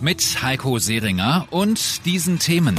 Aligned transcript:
Mit 0.00 0.42
Heiko 0.42 0.78
Seringer 0.78 1.48
und 1.50 2.06
diesen 2.06 2.38
Themen. 2.38 2.76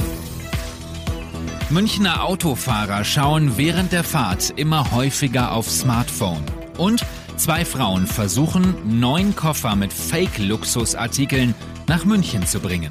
Münchner 1.68 2.24
Autofahrer 2.24 3.04
schauen 3.04 3.58
während 3.58 3.92
der 3.92 4.04
Fahrt 4.04 4.54
immer 4.56 4.90
häufiger 4.90 5.52
auf 5.52 5.70
Smartphone. 5.70 6.42
Und 6.78 7.04
zwei 7.36 7.66
Frauen 7.66 8.06
versuchen, 8.06 9.00
neun 9.00 9.36
Koffer 9.36 9.76
mit 9.76 9.92
Fake-Luxusartikeln 9.92 11.54
nach 11.86 12.06
München 12.06 12.46
zu 12.46 12.58
bringen. 12.58 12.90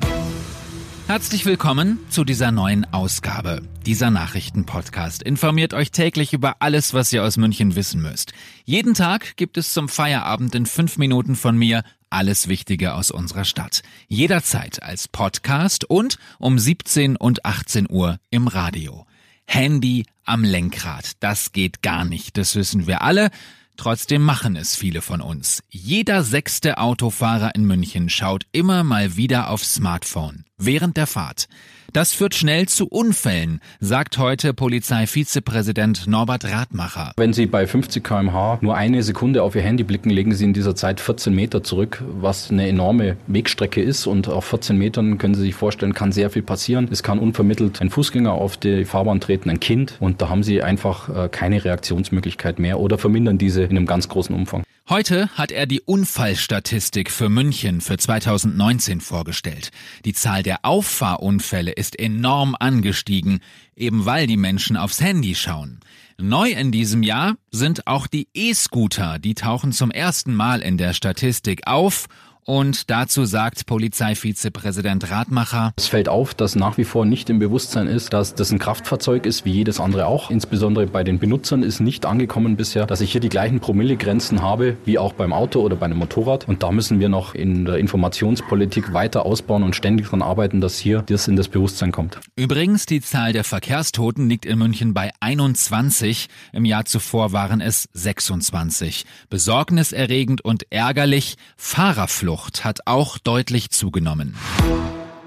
Herzlich 1.10 1.44
willkommen 1.48 1.98
zu 2.12 2.24
dieser 2.24 2.52
neuen 2.52 2.86
Ausgabe. 2.94 3.64
Dieser 3.84 4.12
Nachrichtenpodcast 4.12 5.24
informiert 5.24 5.74
euch 5.74 5.90
täglich 5.90 6.34
über 6.34 6.58
alles, 6.60 6.94
was 6.94 7.12
ihr 7.12 7.24
aus 7.24 7.36
München 7.36 7.76
wissen 7.76 8.00
müsst. 8.00 8.32
Jeden 8.64 8.94
Tag 8.94 9.36
gibt 9.36 9.58
es 9.58 9.74
zum 9.74 9.90
Feierabend 9.90 10.54
in 10.54 10.68
fünf 10.68 11.00
Minuten 11.00 11.36
von 11.36 11.58
mir 11.58 11.82
alles 12.12 12.48
Wichtige 12.48 12.94
aus 12.94 13.10
unserer 13.10 13.44
Stadt. 13.44 13.82
Jederzeit 14.08 14.84
als 14.84 15.08
Podcast 15.08 15.84
und 15.84 16.20
um 16.38 16.60
17 16.60 17.16
und 17.16 17.44
18 17.44 17.88
Uhr 17.90 18.20
im 18.30 18.48
Radio. 18.48 19.08
Handy 19.48 20.06
am 20.26 20.44
Lenkrad, 20.44 21.14
das 21.22 21.54
geht 21.54 21.82
gar 21.82 22.06
nicht, 22.06 22.38
das 22.38 22.54
wissen 22.54 22.86
wir 22.86 23.02
alle. 23.02 23.32
Trotzdem 23.78 24.22
machen 24.22 24.56
es 24.56 24.76
viele 24.76 25.02
von 25.02 25.22
uns. 25.22 25.64
Jeder 25.72 26.24
sechste 26.24 26.78
Autofahrer 26.78 27.56
in 27.56 27.66
München 27.66 28.10
schaut 28.10 28.46
immer 28.52 28.84
mal 28.84 29.16
wieder 29.16 29.50
aufs 29.50 29.74
Smartphone 29.74 30.46
während 30.60 30.98
der 30.98 31.08
Fahrt. 31.08 31.48
Das 31.92 32.14
führt 32.14 32.36
schnell 32.36 32.68
zu 32.68 32.88
Unfällen, 32.88 33.62
sagt 33.80 34.20
heute 34.20 34.54
Polizeivizepräsident 34.54 36.06
Norbert 36.06 36.46
Radmacher. 36.46 37.14
Wenn 37.18 37.34
Sie 37.34 37.48
bei 37.48 37.66
50 37.66 38.04
km/h 38.04 38.60
nur 38.62 38.76
eine 38.76 39.02
Sekunde 39.02 39.42
auf 39.42 39.56
Ihr 39.56 39.64
Handy 39.64 39.84
blicken, 39.84 40.12
legen 40.12 40.36
Sie 40.36 40.46
in 40.46 40.54
dieser 40.54 40.76
Zeit 40.76 41.00
14 41.00 41.34
Meter 41.34 41.64
zurück, 41.64 42.04
was 42.08 42.52
eine 42.52 42.68
enorme 42.68 43.18
Wegstrecke 43.26 43.82
ist. 43.82 44.06
Und 44.06 44.28
auf 44.28 44.46
14 44.46 44.78
Metern 44.78 45.18
können 45.18 45.34
Sie 45.34 45.42
sich 45.42 45.56
vorstellen, 45.56 45.96
kann 45.96 46.12
sehr 46.12 46.30
viel 46.30 46.44
passieren. 46.44 46.88
Es 46.92 47.02
kann 47.02 47.18
unvermittelt 47.18 47.82
ein 47.82 47.90
Fußgänger 47.90 48.34
auf 48.34 48.58
die 48.58 48.86
Fahrbahn 48.86 49.20
treten, 49.20 49.50
ein 49.50 49.60
Kind. 49.60 49.96
Und 50.00 50.22
da 50.22 50.30
haben 50.30 50.44
Sie 50.44 50.62
einfach 50.62 51.10
äh, 51.10 51.30
keine 51.30 51.66
Reaktionsmöglichkeit 51.66 52.60
mehr 52.60 52.80
oder 52.80 53.00
vermindern 53.00 53.40
diese 53.40 53.64
in 53.64 53.72
einem 53.72 53.88
ganz 53.88 54.08
großen 54.10 54.36
Umfang. 54.36 54.64
Heute 54.90 55.30
hat 55.36 55.52
er 55.52 55.68
die 55.68 55.82
Unfallstatistik 55.82 57.12
für 57.12 57.30
München 57.30 57.80
für 57.80 58.00
2019 58.00 59.02
vorgestellt. 59.02 59.70
Die 60.04 60.14
Zahl 60.14 60.42
der 60.42 60.66
Auffahrunfälle 60.66 61.72
ist 61.72 62.00
enorm 62.00 62.56
angestiegen, 62.60 63.42
eben 63.76 64.08
weil 64.08 64.26
die 64.26 64.36
Menschen 64.36 64.78
aufs 64.78 65.00
Handy 65.00 65.36
schauen. 65.36 65.80
Neu 66.18 66.50
in 66.50 66.72
diesem 66.72 67.04
Jahr 67.04 67.36
sind 67.52 67.86
auch 67.86 68.08
die 68.08 68.30
E-Scooter, 68.34 69.20
die 69.20 69.36
tauchen 69.36 69.74
zum 69.74 69.92
ersten 69.92 70.34
Mal 70.34 70.60
in 70.62 70.80
der 70.80 70.96
Statistik 70.96 71.68
auf 71.68 72.08
und 72.50 72.90
dazu 72.90 73.26
sagt 73.26 73.68
Polizeivizepräsident 73.68 75.12
Radmacher. 75.12 75.72
Es 75.78 75.86
fällt 75.86 76.10
auf, 76.10 76.34
dass 76.34 76.56
nach 76.56 76.80
wie 76.80 76.84
vor 76.84 77.06
nicht 77.06 77.30
im 77.30 77.38
Bewusstsein 77.38 77.86
ist, 77.86 78.12
dass 78.12 78.34
das 78.34 78.50
ein 78.52 78.58
Kraftfahrzeug 78.58 79.28
ist, 79.28 79.46
wie 79.46 79.52
jedes 79.52 79.80
andere 79.80 80.08
auch. 80.08 80.32
Insbesondere 80.32 80.88
bei 80.88 81.04
den 81.04 81.20
Benutzern 81.20 81.62
ist 81.62 81.80
nicht 81.80 82.08
angekommen 82.08 82.56
bisher, 82.56 82.88
dass 82.88 83.02
ich 83.02 83.12
hier 83.12 83.22
die 83.22 83.30
gleichen 83.30 83.60
Promillegrenzen 83.60 84.42
habe 84.42 84.78
wie 84.84 84.98
auch 84.98 85.14
beim 85.14 85.32
Auto 85.32 85.62
oder 85.62 85.76
bei 85.76 85.86
einem 85.86 86.00
Motorrad. 86.00 86.48
Und 86.48 86.64
da 86.64 86.72
müssen 86.72 87.00
wir 87.00 87.08
noch 87.08 87.36
in 87.36 87.66
der 87.66 87.78
Informationspolitik 87.78 88.94
weiter 88.94 89.28
ausbauen 89.28 89.62
und 89.62 89.76
ständig 89.76 90.08
daran 90.08 90.24
arbeiten, 90.24 90.60
dass 90.60 90.80
hier 90.80 91.04
das 91.04 91.28
in 91.28 91.36
das 91.36 91.50
Bewusstsein 91.50 91.92
kommt. 91.92 92.20
Übrigens, 92.36 92.88
die 92.88 93.02
Zahl 93.02 93.32
der 93.32 93.44
Verkehrstoten 93.44 94.28
liegt 94.28 94.48
in 94.48 94.58
München 94.58 94.96
bei 94.96 95.12
21. 95.20 96.26
Im 96.52 96.66
Jahr 96.66 96.86
zuvor 96.86 97.32
waren 97.32 97.62
es 97.62 97.90
26. 97.94 99.06
Besorgniserregend 99.30 100.44
und 100.44 100.66
ärgerlich. 100.72 101.36
Fahrerflucht 101.56 102.39
Flucht 102.40 102.64
hat 102.64 102.88
auch 102.88 103.18
deutlich 103.18 103.70
zugenommen. 103.70 104.34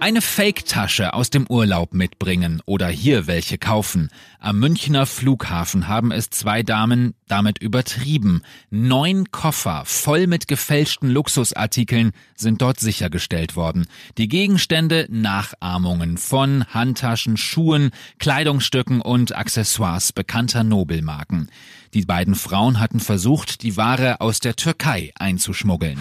Eine 0.01 0.23
Fake-Tasche 0.23 1.13
aus 1.13 1.31
dem 1.31 1.47
Urlaub 1.47 1.95
mitbringen 1.95 2.61
oder 2.65 2.89
hier 2.89 3.27
welche 3.27 3.59
kaufen. 3.59 4.09
Am 4.41 4.59
Münchner 4.59 5.07
Flughafen 5.07 5.87
haben 5.87 6.11
es 6.11 6.31
zwei 6.31 6.63
Damen 6.63 7.15
damit 7.29 7.59
übertrieben. 7.59 8.43
Neun 8.71 9.31
Koffer 9.31 9.83
voll 9.85 10.27
mit 10.27 10.49
gefälschten 10.49 11.11
Luxusartikeln 11.11 12.13
sind 12.35 12.63
dort 12.63 12.81
sichergestellt 12.81 13.55
worden. 13.55 13.87
Die 14.19 14.27
Gegenstände 14.27 15.07
Nachahmungen 15.11 16.17
von 16.17 16.65
Handtaschen, 16.65 17.37
Schuhen, 17.37 17.91
Kleidungsstücken 18.19 19.03
und 19.03 19.37
Accessoires 19.37 20.13
bekannter 20.13 20.65
Nobelmarken. 20.65 21.49
Die 21.95 22.07
beiden 22.07 22.35
Frauen 22.35 22.81
hatten 22.81 23.01
versucht, 23.01 23.63
die 23.63 23.77
Ware 23.77 24.21
aus 24.21 24.41
der 24.41 24.57
Türkei 24.57 25.13
einzuschmuggeln. 25.15 25.99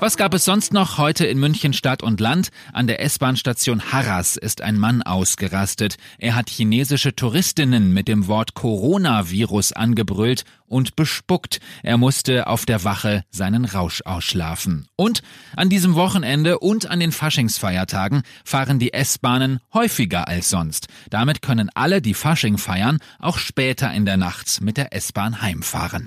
Was 0.00 0.16
gab 0.16 0.32
es 0.32 0.46
sonst 0.46 0.72
noch 0.72 0.96
heute 0.96 1.26
in 1.26 1.38
München 1.38 1.74
Stadt 1.74 2.02
und 2.02 2.20
Land? 2.20 2.48
An 2.72 2.86
der 2.86 3.02
S-Bahn-Station 3.02 3.92
Harras 3.92 4.38
ist 4.38 4.62
ein 4.62 4.78
Mann 4.78 5.02
ausgerastet. 5.02 5.98
Er 6.16 6.36
hat 6.36 6.48
chinesische 6.48 7.14
Touristinnen 7.14 7.92
mit 7.92 8.08
dem 8.08 8.26
Wort 8.26 8.54
Coronavirus 8.54 9.72
angebrüllt 9.72 10.44
und 10.70 10.96
bespuckt. 10.96 11.60
Er 11.82 11.98
musste 11.98 12.46
auf 12.46 12.64
der 12.64 12.84
Wache 12.84 13.24
seinen 13.30 13.66
Rausch 13.66 14.02
ausschlafen. 14.06 14.86
Und 14.96 15.22
an 15.56 15.68
diesem 15.68 15.94
Wochenende 15.94 16.58
und 16.60 16.88
an 16.88 17.00
den 17.00 17.12
Faschingsfeiertagen 17.12 18.22
fahren 18.44 18.78
die 18.78 18.94
S-Bahnen 18.94 19.58
häufiger 19.74 20.28
als 20.28 20.48
sonst. 20.48 20.86
Damit 21.10 21.42
können 21.42 21.70
alle, 21.74 22.00
die 22.00 22.14
Fasching 22.14 22.56
feiern, 22.56 22.98
auch 23.18 23.36
später 23.36 23.92
in 23.92 24.06
der 24.06 24.16
Nacht 24.16 24.60
mit 24.62 24.76
der 24.76 24.94
S-Bahn 24.94 25.42
heimfahren. 25.42 26.06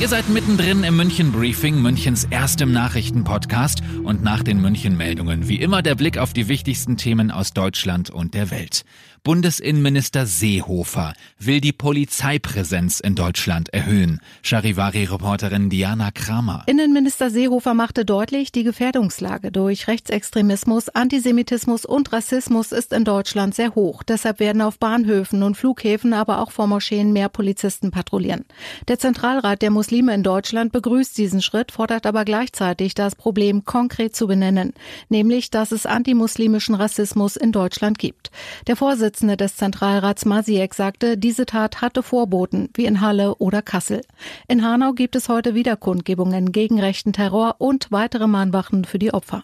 Ihr 0.00 0.08
seid 0.08 0.28
mittendrin 0.30 0.84
im 0.84 0.96
München 0.96 1.32
Briefing, 1.32 1.82
Münchens 1.82 2.24
erstem 2.24 2.72
Nachrichtenpodcast 2.72 3.82
und 4.04 4.22
nach 4.22 4.42
den 4.42 4.60
München 4.60 4.96
Meldungen 4.96 5.48
wie 5.48 5.60
immer 5.60 5.82
der 5.82 5.94
Blick 5.94 6.16
auf 6.16 6.32
die 6.32 6.48
wichtigsten 6.48 6.96
Themen 6.96 7.30
aus 7.30 7.52
Deutschland 7.52 8.08
und 8.08 8.34
der 8.34 8.50
Welt. 8.50 8.84
Bundesinnenminister 9.22 10.24
Seehofer 10.24 11.12
will 11.38 11.60
die 11.60 11.74
Polizeipräsenz 11.74 13.00
in 13.00 13.14
Deutschland 13.14 13.68
erhöhen. 13.68 14.22
Charivari-Reporterin 14.42 15.68
Diana 15.68 16.10
Kramer. 16.10 16.64
Innenminister 16.66 17.28
Seehofer 17.28 17.74
machte 17.74 18.06
deutlich, 18.06 18.50
die 18.50 18.62
Gefährdungslage 18.62 19.52
durch 19.52 19.88
Rechtsextremismus, 19.88 20.88
Antisemitismus 20.88 21.84
und 21.84 22.14
Rassismus 22.14 22.72
ist 22.72 22.94
in 22.94 23.04
Deutschland 23.04 23.54
sehr 23.54 23.74
hoch. 23.74 24.02
Deshalb 24.02 24.40
werden 24.40 24.62
auf 24.62 24.78
Bahnhöfen 24.78 25.42
und 25.42 25.54
Flughäfen, 25.54 26.14
aber 26.14 26.38
auch 26.38 26.50
vor 26.50 26.66
Moscheen 26.66 27.12
mehr 27.12 27.28
Polizisten 27.28 27.90
patrouillieren. 27.90 28.46
Der 28.88 28.98
Zentralrat 28.98 29.60
der 29.60 29.70
Muslime 29.70 30.14
in 30.14 30.22
Deutschland 30.22 30.72
begrüßt 30.72 31.18
diesen 31.18 31.42
Schritt, 31.42 31.72
fordert 31.72 32.06
aber 32.06 32.24
gleichzeitig, 32.24 32.94
das 32.94 33.16
Problem 33.16 33.66
konkret 33.66 34.16
zu 34.16 34.26
benennen, 34.26 34.72
nämlich, 35.10 35.50
dass 35.50 35.72
es 35.72 35.84
antimuslimischen 35.84 36.74
Rassismus 36.74 37.36
in 37.36 37.52
Deutschland 37.52 37.98
gibt. 37.98 38.30
Der 38.66 38.76
Vorsitzende 38.76 39.09
Vorsitzende 39.10 39.36
des 39.36 39.56
Zentralrats 39.56 40.24
Masiek 40.24 40.72
sagte, 40.72 41.18
diese 41.18 41.44
Tat 41.44 41.80
hatte 41.80 42.04
Vorboten, 42.04 42.68
wie 42.74 42.84
in 42.84 43.00
Halle 43.00 43.34
oder 43.34 43.60
Kassel. 43.60 44.02
In 44.46 44.64
Hanau 44.64 44.92
gibt 44.92 45.16
es 45.16 45.28
heute 45.28 45.52
wieder 45.52 45.74
Kundgebungen 45.74 46.52
gegen 46.52 46.78
rechten 46.78 47.12
Terror 47.12 47.56
und 47.58 47.90
weitere 47.90 48.28
Mahnwachen 48.28 48.84
für 48.84 49.00
die 49.00 49.12
Opfer. 49.12 49.42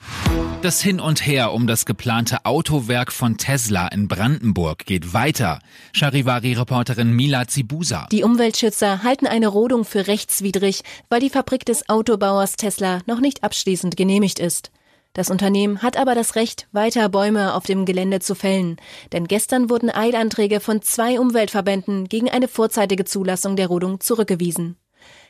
Das 0.62 0.80
Hin 0.80 1.00
und 1.00 1.26
Her 1.26 1.52
um 1.52 1.66
das 1.66 1.84
geplante 1.84 2.44
Autowerk 2.44 3.10
von 3.10 3.38
Tesla 3.38 3.88
in 3.88 4.06
Brandenburg 4.06 4.86
geht 4.86 5.12
weiter. 5.12 5.58
Charivari-Reporterin 5.94 7.10
Mila 7.10 7.48
Zibusa. 7.48 8.06
Die 8.12 8.22
Umweltschützer 8.22 9.02
halten 9.02 9.26
eine 9.26 9.48
Rodung 9.48 9.84
für 9.84 10.06
rechtswidrig, 10.06 10.82
weil 11.08 11.18
die 11.18 11.30
Fabrik 11.30 11.64
des 11.64 11.88
Autobauers 11.88 12.54
Tesla 12.54 13.00
noch 13.06 13.18
nicht 13.18 13.42
abschließend 13.42 13.96
genehmigt 13.96 14.38
ist. 14.38 14.70
Das 15.16 15.30
Unternehmen 15.30 15.80
hat 15.80 15.96
aber 15.96 16.14
das 16.14 16.34
Recht, 16.34 16.68
weiter 16.72 17.08
Bäume 17.08 17.54
auf 17.54 17.64
dem 17.64 17.86
Gelände 17.86 18.20
zu 18.20 18.34
fällen. 18.34 18.76
Denn 19.12 19.26
gestern 19.26 19.70
wurden 19.70 19.88
Eilanträge 19.88 20.60
von 20.60 20.82
zwei 20.82 21.18
Umweltverbänden 21.18 22.06
gegen 22.06 22.28
eine 22.28 22.48
vorzeitige 22.48 23.06
Zulassung 23.06 23.56
der 23.56 23.68
Rodung 23.68 23.98
zurückgewiesen. 24.00 24.76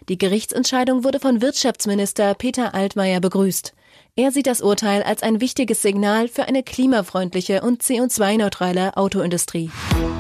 Die 0.09 0.19
Gerichtsentscheidung 0.19 1.05
wurde 1.05 1.21
von 1.21 1.41
Wirtschaftsminister 1.41 2.35
Peter 2.35 2.75
Altmaier 2.75 3.21
begrüßt. 3.21 3.75
Er 4.19 4.33
sieht 4.33 4.47
das 4.47 4.63
Urteil 4.63 5.03
als 5.03 5.23
ein 5.23 5.43
wichtiges 5.43 5.83
Signal 5.83 6.29
für 6.29 6.49
eine 6.49 6.63
klimafreundliche 6.63 7.61
und 7.61 7.83
CO2-neutrale 7.83 8.97
Autoindustrie. 8.97 9.71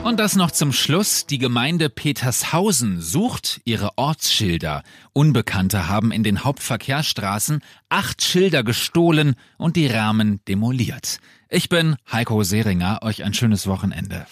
Und 0.04 0.20
das 0.20 0.36
noch 0.36 0.50
zum 0.50 0.74
Schluss. 0.74 1.24
Die 1.24 1.38
Gemeinde 1.38 1.88
Petershausen 1.88 3.00
sucht 3.00 3.62
ihre 3.64 3.96
Ortsschilder. 3.96 4.82
Unbekannte 5.14 5.88
haben 5.88 6.12
in 6.12 6.22
den 6.22 6.44
Hauptverkehrsstraßen 6.44 7.62
acht 7.88 8.22
Schilder 8.22 8.62
gestohlen 8.64 9.34
und 9.56 9.76
die 9.76 9.86
Rahmen 9.86 10.40
demoliert. 10.46 11.16
Ich 11.48 11.70
bin 11.70 11.96
Heiko 12.12 12.42
Seringer, 12.42 12.98
euch 13.00 13.24
ein 13.24 13.32
schönes 13.32 13.66
Wochenende. 13.66 14.26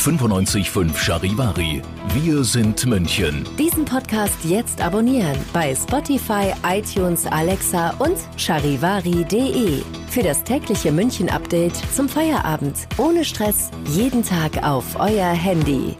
95.5 0.00 0.96
Charivari. 0.96 1.82
Wir 2.14 2.42
sind 2.42 2.86
München. 2.86 3.46
Diesen 3.58 3.84
Podcast 3.84 4.42
jetzt 4.44 4.80
abonnieren 4.80 5.36
bei 5.52 5.74
Spotify, 5.74 6.54
iTunes, 6.66 7.26
Alexa 7.26 7.90
und 7.98 8.16
charivari.de. 8.38 9.82
Für 10.08 10.22
das 10.22 10.42
tägliche 10.42 10.90
München-Update 10.90 11.76
zum 11.94 12.08
Feierabend. 12.08 12.88
Ohne 12.96 13.26
Stress. 13.26 13.70
Jeden 13.88 14.24
Tag 14.24 14.62
auf 14.62 14.98
euer 14.98 15.32
Handy. 15.32 15.98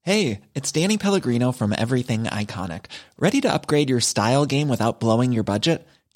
Hey, 0.00 0.40
it's 0.54 0.72
Danny 0.72 0.96
Pellegrino 0.96 1.52
from 1.52 1.74
Everything 1.74 2.24
Iconic. 2.24 2.86
Ready 3.18 3.42
to 3.42 3.52
upgrade 3.52 3.90
your 3.90 4.00
style 4.00 4.46
game 4.46 4.70
without 4.70 4.98
blowing 4.98 5.30
your 5.30 5.44
budget? 5.44 5.86